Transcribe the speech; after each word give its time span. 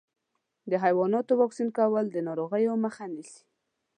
د 0.69 0.73
حيواناتو 0.83 1.33
واکسین 1.41 1.69
کول 1.77 2.05
د 2.11 2.17
ناروغیو 2.27 2.73
مخه 2.83 3.03
نیسي. 3.13 3.41